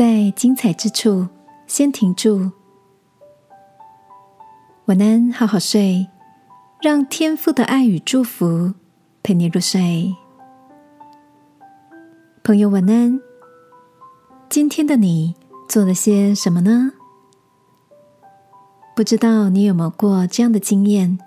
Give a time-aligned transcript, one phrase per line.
[0.00, 1.28] 在精彩之处
[1.66, 2.50] 先停住。
[4.86, 6.08] 晚安，好好睡，
[6.80, 8.72] 让天父的爱与祝福
[9.22, 10.16] 陪你入睡。
[12.42, 13.20] 朋友，晚安。
[14.48, 15.34] 今天的你
[15.68, 16.92] 做了些什么呢？
[18.96, 21.18] 不知道你有没有过这样的经验？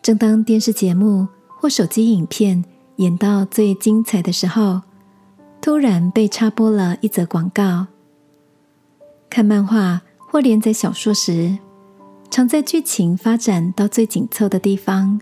[0.00, 1.26] 正当电视节目
[1.58, 2.64] 或手机影片
[2.98, 4.80] 演到最精彩的时候，
[5.60, 7.86] 突然被插播了一则广告。
[9.28, 11.58] 看漫画或连载小说时，
[12.30, 15.20] 常在剧情发展到最紧凑的地方，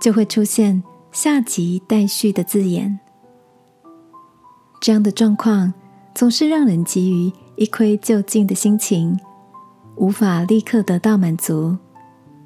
[0.00, 2.98] 就会出现“下集待续”的字眼。
[4.80, 5.72] 这样的状况
[6.14, 9.18] 总是让人急于一窥究竟的心情，
[9.96, 11.76] 无法立刻得到满足。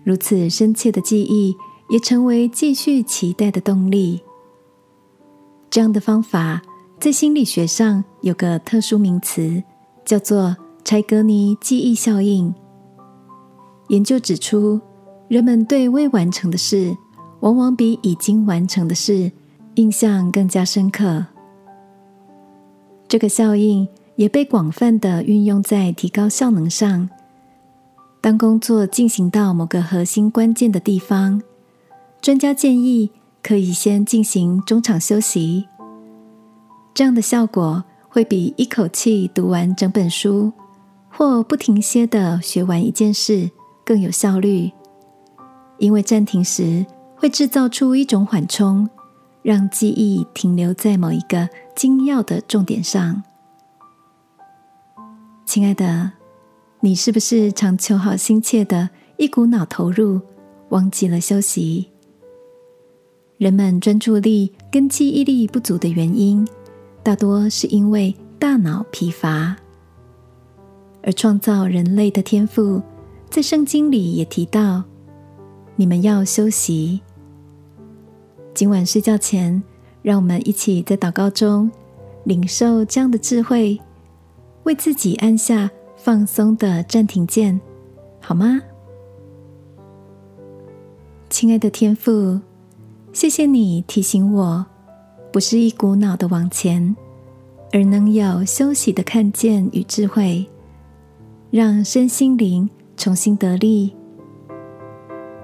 [0.05, 1.55] 如此深切的记忆，
[1.88, 4.22] 也成为继续期待的动力。
[5.69, 6.62] 这样的方法。
[7.00, 9.62] 在心理学上有个特殊名词，
[10.04, 12.52] 叫做柴格尼记忆效应。
[13.86, 14.80] 研究指出，
[15.28, 16.96] 人们对未完成的事，
[17.38, 19.30] 往往比已经完成的事
[19.76, 21.24] 印象更加深刻。
[23.06, 27.08] 这个效应也被广泛的运用在提高效能上。
[28.20, 31.41] 当工作进行到某个核心关键的地方，
[32.20, 35.69] 专家建议可以先进行中场休息。
[36.98, 40.52] 这样的效果会比一口气读完整本书
[41.08, 43.48] 或不停歇的学完一件事
[43.86, 44.68] 更有效率，
[45.78, 48.91] 因为暂停时会制造出一种缓冲，
[49.42, 53.22] 让记忆停留在某一个精要的重点上。
[55.46, 56.10] 亲爱的，
[56.80, 60.20] 你是不是常求好心切的一股脑投入，
[60.70, 61.91] 忘记了休息？
[63.36, 66.44] 人们专注力跟记忆力不足的原因。
[67.09, 69.56] 大多是因为大脑疲乏，
[71.03, 72.82] 而创造人类的天赋，
[73.31, 74.84] 在圣经里也提到，
[75.75, 77.00] 你们要休息。
[78.53, 79.62] 今晚睡觉前，
[80.03, 81.71] 让我们一起在祷告中
[82.25, 83.81] 领受这样的智慧，
[84.65, 87.59] 为自己按下放松的暂停键，
[88.21, 88.61] 好吗？
[91.31, 92.38] 亲爱的天父，
[93.15, 94.66] 谢谢你提醒我。
[95.31, 96.97] 不是一股脑的往前，
[97.73, 100.47] 而能有休息的看见与智慧，
[101.51, 103.95] 让身心灵重新得力。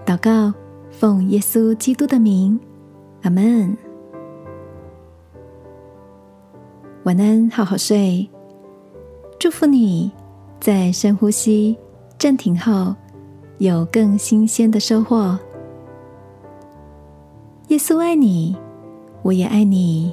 [0.07, 0.53] 祷告，
[0.91, 2.59] 奉耶稣基督的名，
[3.23, 3.77] 阿门。
[7.05, 8.29] 晚安，好好睡。
[9.39, 10.11] 祝福你
[10.61, 11.77] 在深呼吸、
[12.19, 12.95] 暂停后，
[13.59, 15.39] 有更新鲜的收获。
[17.69, 18.57] 耶稣爱你。
[19.23, 20.13] 我也爱你。